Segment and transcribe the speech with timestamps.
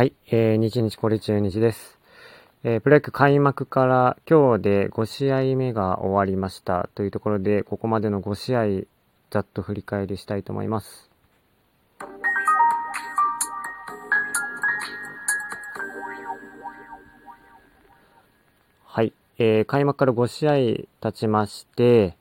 [0.00, 1.98] はい、えー、日日これ中日です。
[2.64, 8.86] えー、プロ野球開幕から今日で5試合目が終わりましたというところで、ここまでの5試合、
[9.30, 11.10] ざっと振り返りしたいと思います。
[18.86, 20.52] はい、えー、開幕から5試合
[21.02, 22.16] 経ちまして、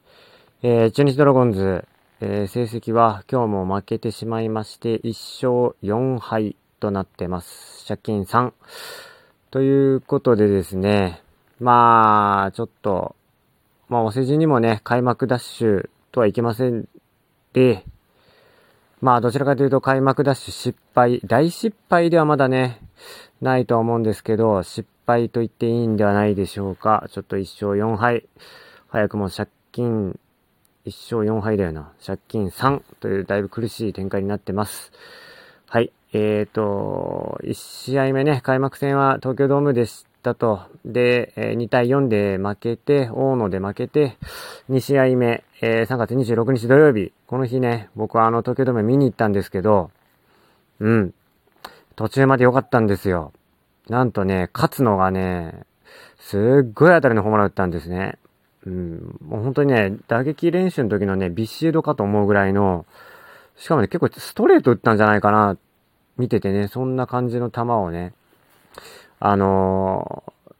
[0.63, 1.87] えー、中日ドラゴンズ、
[2.19, 7.85] えー、成績は今日も負けてしまいまして、1勝4敗となってます。
[7.87, 8.53] 借金3。
[9.51, 11.21] ということでですね、
[11.59, 13.15] まあ、ちょっと、
[13.89, 16.87] まあ、お世辞にもね、開幕ダッシュとはいけません
[17.53, 17.83] で、
[19.01, 22.81] まあ、どちらかというと開幕ダッシュ失敗、大失敗ではまだね、
[23.41, 27.05] ないとは思うんですけど、失敗と言っていいんではないでしょうか。
[27.09, 28.25] ちょっと1勝4敗。
[28.89, 30.19] 早くも借金、
[30.85, 31.91] 1勝4敗だよな。
[32.05, 34.91] 借金3というだいぶ苦しい展開になってます。
[35.67, 35.91] はい。
[36.11, 40.61] えっ、ー、と、1試合目ね、開幕戦は東京ドームでしたと。
[40.83, 44.17] で、え2対4で負けて、大野で負けて、
[44.69, 49.91] 2試合目、えー、3月26日土曜日、この日ね、僕はあの東京ドーム見に行ったんですけど、
[50.79, 51.13] うん、
[51.95, 53.31] 途中まで良かったんですよ。
[53.87, 55.65] なんとね、勝つのがね、
[56.17, 58.17] すっごい当たりのホームラン打ったんですね。
[58.65, 62.85] うん、もう本当にね、打撃練習の時のね、ビシードかと思うぐらいの、
[63.57, 65.57] しかもね、結構ストレート打ったんじゃないかな、
[66.19, 68.13] 見ててね、そんな感じの球をね、
[69.19, 70.53] あのー、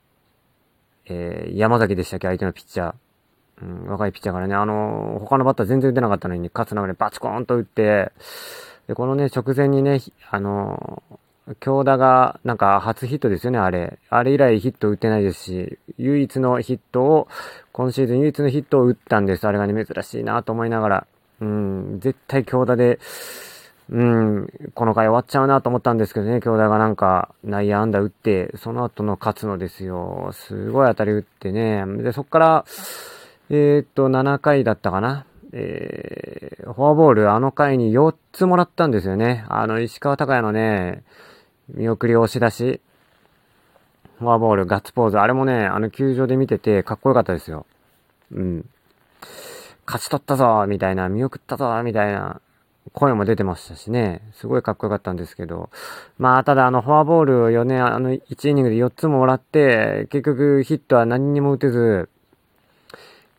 [1.11, 2.93] えー、山崎でしたっけ、相手のピッチャー。
[3.61, 8.13] うん、若いピッチャーからね、あのー、他のバッター全然打てなかったのに、勝つ流れバチコーンと打って、
[8.87, 9.99] で、このね、直前にね、
[10.31, 13.99] あのー、京田が、なんか初ヒットですよね、あれ。
[14.09, 17.27] あれ以来ヒット打ってないですし、唯一のヒットを、
[17.73, 19.45] 今シーズン唯一のヒットを打ったんです。
[19.45, 21.07] あれがね、珍しいなと思いながら。
[21.41, 22.99] うん、絶対強打で、
[23.92, 30.30] うん、この回終わっちゃうなと思ったんですけどね、兄弟がなんか内野安打打って、その後の勝つのですよ。
[30.32, 31.84] すごい当たり打ってね。
[32.04, 32.66] で、そっから、
[33.50, 35.26] えー、っと、7回だったかな。
[35.52, 39.44] えー、フォアボール、あの回に4つもらったんですよね。
[39.49, 41.04] あの、石川隆也のね、
[41.70, 42.82] 見送り押し出し、
[44.20, 47.66] フォアボール、ガッツポーズ、あれもね、あの球場で見ててかっこよかったですよ。
[48.32, 48.66] うん。
[49.88, 52.42] 勝ち取ったぞみたいな、見送ったぞみたいな
[52.94, 55.70] 声も出てましたしね、すごいかっこよかったんですけど、
[56.17, 62.10] まあ、ただあの、フォアボールを4年、あの、1イニングで4つももらって、結局ヒットは何にも打てず、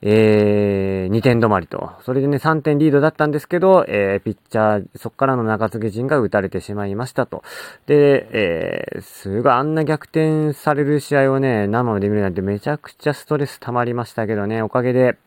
[0.03, 1.93] えー、2点止まりと。
[2.05, 7.43] それでね、3点リードだったんですけど、えー、ピッチャー、そっからの中継ぎ陣が打たれてしまいましたと。
[7.87, 15.19] で、えー、すごいあんな逆転される試合をね、生で見るなんてめちゃくちゃストレス溜まりましたけどね、おかげで、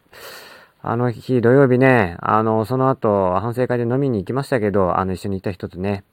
[0.86, 6.04] あの日土曜日ね、あの、その後、反省会で飲みに行きましたけど、あの、一緒にいた人とね、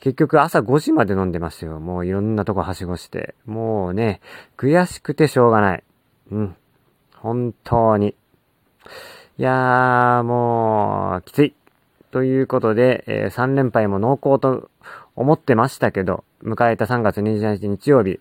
[0.00, 1.80] 結局朝5時まで飲んでますよ。
[1.80, 3.34] もういろんなとこはしごして。
[3.46, 4.20] もうね、
[4.58, 5.84] 悔しくてしょうがない。
[6.30, 6.56] うん。
[7.16, 8.14] 本当に。
[9.38, 11.54] いやー、もう、きつい。
[12.10, 14.70] ということで、えー、3連敗も濃厚と
[15.16, 18.20] 思ってましたけど、迎えた3月27日日曜日、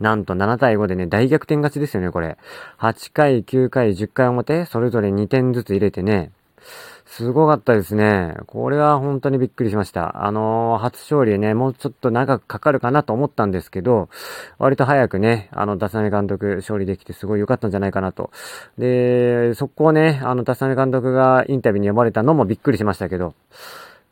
[0.00, 2.36] なんと7対5でね、大逆転勝ちですよね、これ。
[2.78, 6.32] 8回、9回、10回表、それぞれ2点ずつ入れてね、
[7.06, 8.34] すごかったですね。
[8.46, 10.24] これは本当にびっくりしました。
[10.26, 14.08] あのー、初勝利ね、もうちょっと長くかかるかなと思ったんですけど、
[14.58, 18.30] 割と早くね、あの、ダサネ監督勝利できてすごい良かったんじゃないかなと。
[18.78, 23.34] で、そこをね、あの、ダサネ監督がインタビューに呼ばれたのもびっくりしましたけど、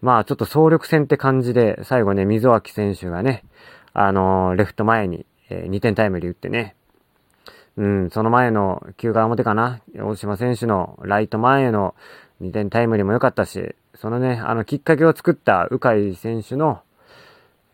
[0.00, 3.42] まあちょっと総力戦って感じで、最後ね、溝脇選手がね、
[3.94, 6.74] あのー、レフト前にえー、2点タイムリー打ってね。
[7.76, 9.80] うん、その前の9回表かな。
[9.98, 11.94] 大島選手のライト前への
[12.40, 16.80] 2点タイムリーも良かったし、そのね、あのきっかけを作った鵜飼選手の、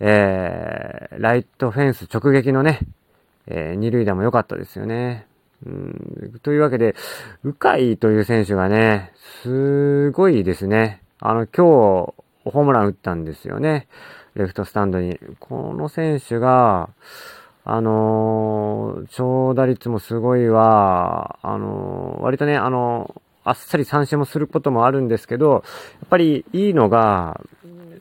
[0.01, 2.81] えー、ライトフェンス直撃のね、
[3.47, 5.27] えー、二塁打も良かったですよね。
[5.67, 6.95] うん、というわけで、
[7.45, 9.13] 鵜飼という選手がね、
[9.43, 11.03] すごいですね。
[11.19, 13.89] あの、今日、ホームラン打ったんですよね。
[14.35, 15.19] レフトスタンドに。
[15.41, 16.91] この選手が、
[17.71, 25.63] あのー、長打率もすごいわ、あのー、割とね、あのー、あっさり三振もすることもあるんですけど、やっ
[26.09, 27.39] ぱりいいのが、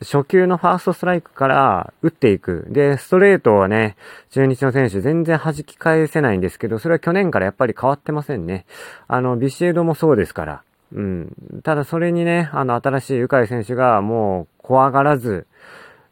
[0.02, 2.66] 初球のファーストストライクから打っていく。
[2.70, 3.98] で、ストレートはね、
[4.30, 8.66] 中日の選手全然弾き返せないんですけど、それは去年からやっぱり変わってませんね。
[9.10, 10.64] あの、ビシエドもそうですから。
[10.94, 11.34] うん。
[11.64, 15.46] ただそれにね、あの、新しい鵜飼選手がもう怖がらず、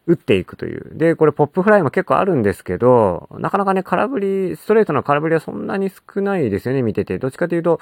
[0.06, 0.96] 打っていくという。
[0.96, 7.18] で、これポップフライも結構あるんですけど、なかなかね、空振り、ストレートの空振りはそんなに少ないですよね、見てて。
[7.18, 7.80] どっちかというと、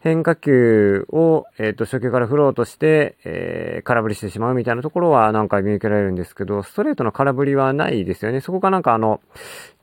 [0.00, 8.40] 変化球を、えっ、ー、と、初球から振ろうとして、えー、空振りしてしまうみたいなところはなんか見受けられるんですけど、ストレートの空振りはないですよね。
[8.40, 9.20] そこがなんかあの、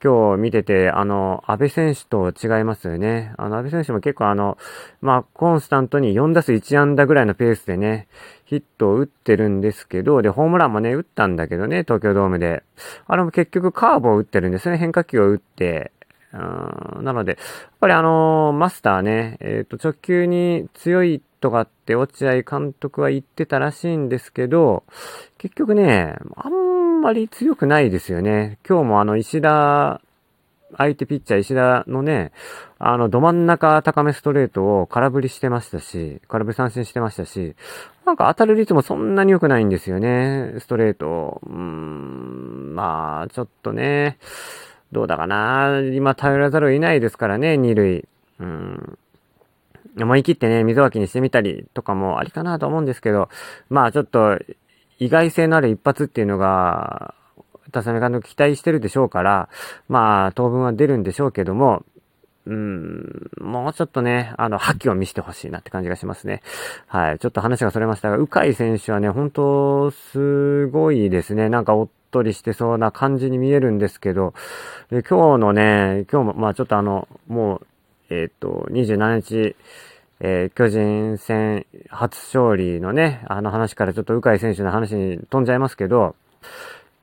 [0.03, 3.33] 今日見てて、あの、安倍選手と違いますよね。
[3.37, 4.57] あの、安倍選手も結構あの、
[5.01, 8.07] まあ、コンスタントに4打数1安打ぐらいのペースでね、
[8.47, 12.63] ヒットを打ってるんですけど、で、ホームランもね、打ったんだけどね、東京ドームで。
[13.05, 15.91] あれも結局カーブを打ってるんですね、変化球を打って。
[16.33, 16.37] う
[17.01, 17.39] んなので、やっ
[17.79, 24.83] ぱりあのー、マスターね、えっ、ー、と、直球に強いとかって落合監督は言ってたらしいんですけど、
[25.37, 28.59] 結局ね、あんまり強くないですよね。
[28.67, 30.01] 今日もあの、石田
[30.75, 32.31] 相手ピッチャー石田のね、
[32.79, 37.55] あの、ど真ん中高めストレートを空振りしてましたし、空振り三振してましたし、
[38.05, 41.41] なんか当たる率もそんなに良くないんですよね、ストレート。
[41.45, 44.17] うーん、まあ、ちょっとね、
[44.91, 45.81] どうだかな。
[45.93, 48.05] 今頼らざるを得ないですからね、二塁。
[48.39, 48.97] うん。
[49.99, 53.29] 思い切ってね、水脇にしてみたりとかもありかなと思うんですけど、
[53.69, 54.37] まあちょっと、
[54.99, 57.13] 意外性のある一発っていうのが、
[57.71, 59.49] 田サ監督期待してるでしょうから、
[59.87, 61.83] まあ、当分は出るんでしょうけども、
[62.47, 66.41] うん、もうちょっとね、あの、覇気を見せてほしいなって感じがしますね。
[66.87, 67.19] はい。
[67.19, 71.49] ちょっと話がそれましたが、鵜飼選手はね、本当すごいですね。
[71.49, 74.33] なんかおっとりしてそうな感じに見えるんですけど、
[74.89, 77.61] で今日のね、今日も、まあちょっとあの、も
[78.09, 79.55] う、えっ、ー、と、27日、
[80.19, 86.15] えー、巨人戦初勝利のね、あの話からちょっと鵜飼選手の話に飛んじゃいますけど、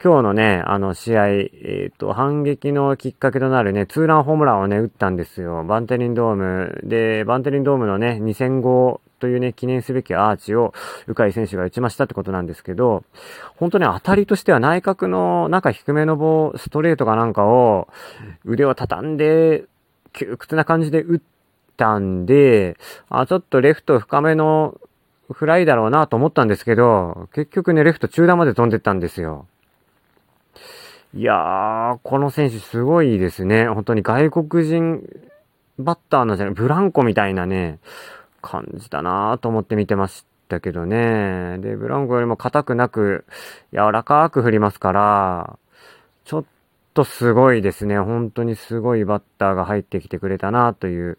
[0.05, 5.65] 今日のね、あの試合、えっ、ー、と、反撃のきっかけとなるね、ツーランホームランをね、打ったんですよ。
[5.65, 6.79] バンテリンドーム。
[6.85, 10.75] で、バンテリンドームのね、2000号というね、記念すべきアーチを、
[11.07, 13.03] 鵜飼選手が打ちましたってことなんですけど、
[13.57, 17.89] 本当ね、当たりとしては内角の中低めの棒、ストレートかなんかを、
[18.45, 19.65] 腕を畳んで、
[20.13, 21.21] 窮屈な感じで打っ
[21.79, 22.77] たんで、
[23.09, 24.79] あ、ちょっとレフト深めの
[25.33, 29.47] フライだろうなと思ったんですけど、結局ね、レフト中段まで飛んでったんですよ。
[31.17, 33.69] いやー、この選手すごいですね。
[33.69, 35.09] 本当に外国人
[35.79, 37.79] バッターなんじゃない、ブランコみたいなね、
[38.43, 41.59] 感じだなーと思って見てましたけどね。
[41.59, 43.27] で、ブランコよりも硬くなく、
[43.73, 45.57] 柔らかく振りますから、
[46.25, 46.45] ちょっ
[46.95, 47.97] とすごいですね。
[48.01, 51.19] 本当にすごいバッターが入ってきてくれたなという。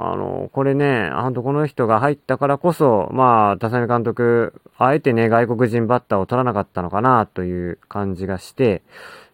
[0.00, 8.82] あの、これね、本当この人が入ったからこそ、まあ、田サ監督、あえてね、外国人バッターを取らなかったのかなという感じがして、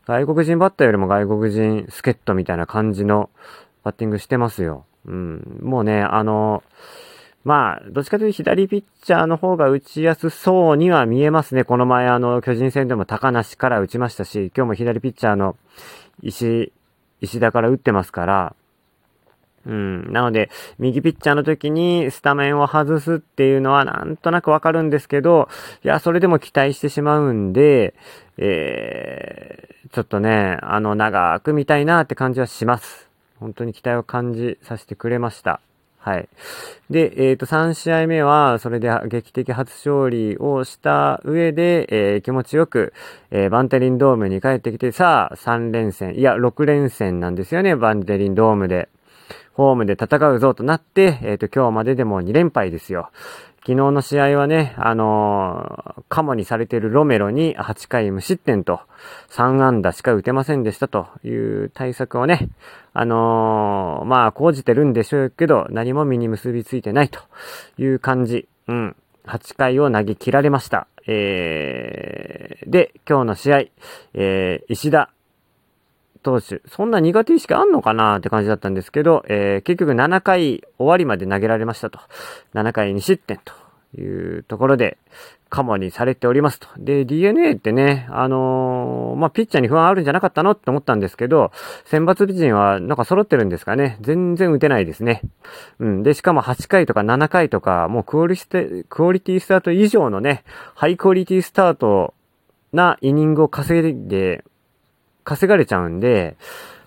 [0.07, 3.31] 外国人バッターよりも外国人助っ人みたいな感じの
[3.85, 4.85] バッティングしてますよ。
[5.07, 5.61] うん。
[5.63, 6.63] もうね、あの、
[7.45, 11.65] まあ、どっちかというと左ピッチャーの方が打ちやすそうには見えますね。
[11.65, 15.57] この前あの、巨人戦でも高梨から打ちましたし、今日も左ピッチャーの
[16.23, 16.73] 石、
[17.21, 18.55] 石田から打ってますから、
[19.67, 20.13] うん。
[20.13, 25.49] なので、右ピッチャーの時にスタメンを外すっていうのはなんとなくわかるんですけど、
[25.85, 27.95] いや、それでも期待してしまうんで、
[28.39, 33.09] えー、ちょっとね、あの、長く見たいなって感じはします。
[33.41, 35.61] 本当に期待を感じさせてくれました。
[36.01, 36.29] はい。
[36.91, 42.95] で、えっ、ー、と、3試合目は、それで劇的初勝利をした上で、えー、気持ちよく、
[43.31, 48.89] えー、バンテリンドームに帰ってきて、さあ、3連戦、いや、6連戦なんですよね、バンテリンドームで。
[49.59, 53.11] ホームで戦うぞとなって、えっ、と、今日まででも2連敗ですよ。
[53.63, 58.81] 昨日の試合はね、あのー、カモにされてるロメロに8回無失点と
[59.31, 62.51] 3安打しか打てませんでしたという対策をね、
[62.93, 67.19] あのー、まあ、講じてるんでしょうけど、何も身に結びついてないと
[67.79, 68.47] いう感じ。
[68.69, 68.97] うん。
[69.27, 70.87] 8回を投げ切られました。
[71.09, 73.59] えー、で、今日の試合、
[74.15, 75.11] えー、石田
[76.23, 81.99] 投手、そんな苦手意識あんのかなって感じだったんですけど、えー、結局7回終わりまで投げられましたと。
[82.55, 83.53] 7回2失点と
[84.01, 84.99] いうところで、
[85.51, 86.69] カモにされておりますと。
[86.77, 91.53] で、DNA ってね、あのー、まあ、ピッチャーに不安あるんじゃなかったのって思ったんですけど、
[91.87, 93.97] 選抜美人はなんか揃ってるんですかね。
[94.03, 95.23] 全然打てないですね。
[95.79, 96.03] うん。
[96.03, 100.45] で、しかも8回とか7回とか、もうクオリティ、クオリティスタート以上のね、
[100.75, 102.13] ハイクオリティスタート
[102.73, 104.45] なイニングを稼いで
[105.29, 106.37] 稼がれちゃうんで、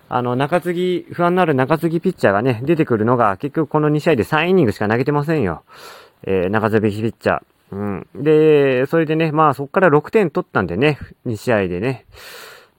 [0.08, 5.62] あの、中継ぎ、不安になる中継ぎピッチャーがね、出てくるのが、結局この2試合で3イニングしか投げてませんよ。
[6.24, 7.42] えー、中継ぎピッチャー。
[7.70, 8.06] うん。
[8.14, 12.04] で、それでね、まあそこから6点取ったんでね、2試合でね。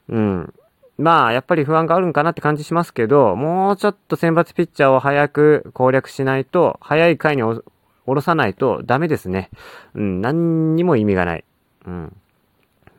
[0.09, 0.53] うん。
[0.97, 7.63] まあ、やっぱり不安があるんかなって感じしますけど、もうちょっと選抜ピッチャーを早く攻略しないと、早い回に下
[8.05, 9.49] ろさないとダメですね。
[9.95, 11.45] うん、何にも意味がない。
[11.87, 12.15] うん。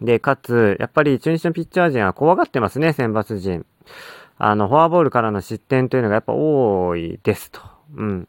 [0.00, 3.64] で、かつ、やっぱり中日のピッチャー陣は怖がってますね、選抜陣。
[4.38, 7.60] あの、フォアボールからの失点というのがやっぱ多いですと。
[7.96, 8.28] うん。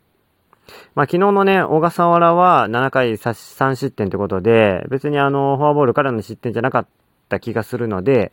[0.96, 6.88] まあ、昨日のね、小笠原は7回3失点ということで、別にあの、フォアボールからの失点じゃなかっ
[7.30, 8.32] た気がするので、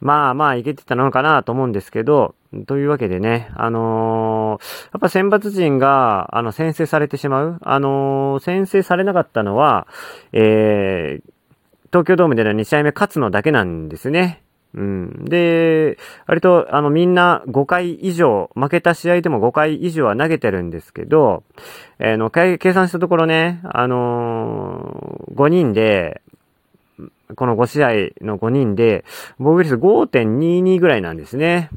[0.00, 2.34] まあまあいけてたのかなと思うんですけど、
[2.66, 7.58] というわけでね、あのー、やっぱ選抜陣が、あの、先制されてしまう。
[7.62, 9.86] あのー、先制されなかったのは、
[10.32, 11.32] えー、
[11.92, 14.42] 東京ドームでの2試合目勝つのだけなんですね。
[14.74, 15.24] うん。
[15.26, 21.44] で、割と、あの、みんな5回以上、負けた試合でも5回以上は投げてるんですけど、
[21.98, 26.22] えー、の、計算したところね、あのー、5人で、
[27.36, 27.88] この5試合
[28.24, 29.04] の5人で、
[29.38, 31.68] 防御率5.22ぐらいなんですね。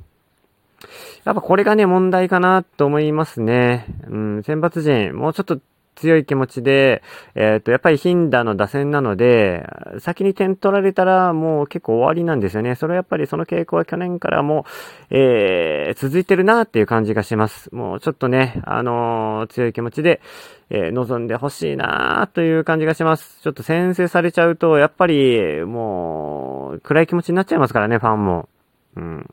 [1.25, 3.87] やっぱこれがね、問題かなと思いますね。
[4.07, 5.59] うん、選抜陣、もうちょっと
[5.95, 7.01] 強い気持ちで、
[7.35, 9.67] えっ、ー、と、やっぱりヒンダの打線なので、
[9.99, 12.75] 先に点取られたらもう結構終わりなんですよね。
[12.75, 14.65] それはやっぱりその傾向は去年からも
[15.09, 17.73] えー、続いてるなっていう感じがします。
[17.73, 20.21] もうちょっとね、あのー、強い気持ちで、
[20.69, 23.39] えー、望んでほしいなという感じがします。
[23.41, 28.49] ちょっと先制されちゃうと、やっぱり、もう、暗い気持ちになっちゃいますからね、ファンも。
[28.95, 29.29] うん。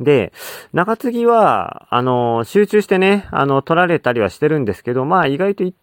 [0.00, 0.32] で、
[0.72, 5.74] 中継ぎは、あの、集中してね、あの、取られたりはしてるんですけど、まあ意外とい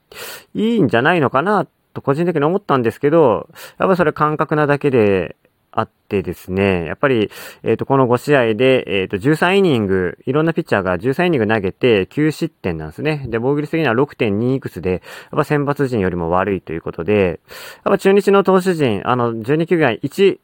[0.54, 5.36] いんじゃないのかな、と個人的に思ったんですけど、やっぱそれ感覚なだけで
[5.72, 7.32] あってですね、やっぱり、
[7.64, 13.26] えっ、ー、と、この5試合で、えっ、ー、と、13イニング、いろんなピッチャーが13イニング投げて9失点なんですね。
[13.28, 15.02] で、防御率的には6.2いくつで、やっ
[15.32, 17.40] ぱ選抜陣よりも悪いということで、
[17.84, 20.40] やっぱ中日の投手陣、あの、12球団1、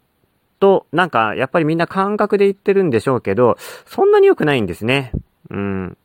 [0.60, 5.12] と、なんか、やっぱりみんな感覚で言ってるんでしょうけど、そんなに良くないんですね。
[5.50, 5.98] うん。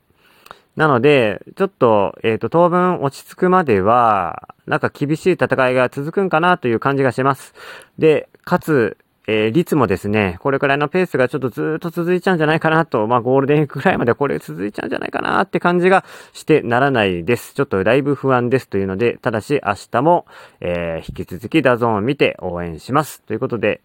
[0.76, 7.54] なので、ちょっと、えっ、ー、と、当分落ち着くまでは、なんか厳しい戦いが続くんかなという感じがします。
[7.98, 8.96] で、かつ、
[9.26, 17.54] えー、率もですね、これくらいのペースがちょっとずっと続いちゃうんじゃないかなと、まあゴールデンウィークくらいまでこれ続いちゃうんじゃないかなって感じがしてならないです。
[17.54, 20.26] ちょっとだいぶ不安ですというので、ただし明日も、
[20.60, 23.22] えー、引き続きダゾーンを見て応援します。
[23.22, 23.80] ということで、